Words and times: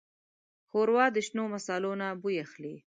ښوروا 0.69 1.05
د 1.15 1.17
شنو 1.27 1.43
مصالو 1.53 1.91
نه 2.01 2.07
بوی 2.21 2.35
اخلي. 2.45 2.75